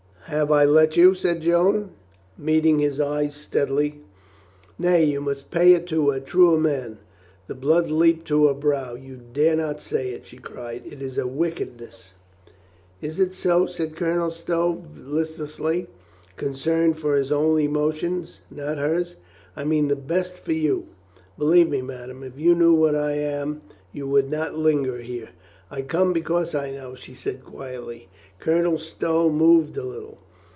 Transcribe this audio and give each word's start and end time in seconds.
"Have 0.25 0.49
I 0.49 0.63
let 0.63 0.95
you?" 0.95 1.13
said 1.13 1.41
Joan, 1.41 1.89
meeting 2.37 2.79
his 2.79 3.01
eyes 3.01 3.35
steadily. 3.35 3.99
"Nay, 4.79 5.03
you 5.03 5.19
must 5.19 5.51
pay 5.51 5.73
it 5.73 5.85
to 5.87 6.11
a 6.11 6.21
truer 6.21 6.57
man." 6.57 6.99
The 7.47 7.53
blood 7.55 7.91
leaped 7.91 8.25
to 8.29 8.47
her 8.47 8.53
brow. 8.53 8.93
"You 8.95 9.19
dare 9.33 9.57
not 9.57 9.81
say 9.81 10.11
it!" 10.11 10.25
she 10.25 10.37
cried. 10.37 10.83
"It 10.89 11.01
is 11.01 11.17
a 11.17 11.27
wickedness!" 11.27 12.11
"Is 13.01 13.19
it 13.19 13.35
so?" 13.35 13.65
said 13.65 13.97
Colonel 13.97 14.29
Stow 14.29 14.85
listlessly, 14.95 15.87
concerned 16.37 16.97
for 16.97 17.17
his 17.17 17.29
own 17.33 17.59
emotions, 17.59 18.39
not 18.49 18.77
hers. 18.77 19.17
"I 19.57 19.65
mean 19.65 19.89
the 19.89 19.97
best 19.97 20.39
for 20.39 20.53
you. 20.53 20.87
Believe 21.37 21.67
me, 21.69 21.81
madame, 21.81 22.23
if 22.23 22.39
you 22.39 22.55
knew 22.55 22.73
what 22.73 22.95
I 22.95 23.13
am 23.17 23.63
you 23.91 24.07
would 24.07 24.31
not 24.31 24.57
linger 24.57 24.99
here." 24.99 25.27
"I 25.69 25.81
come 25.81 26.11
because 26.13 26.53
I 26.55 26.71
know," 26.71 26.95
she 26.95 27.13
said 27.15 27.45
quietly. 27.45 28.07
Colonel 28.39 28.77
Stow 28.77 29.29
moved 29.31 29.77
a 29.77 29.83
little. 29.83 30.17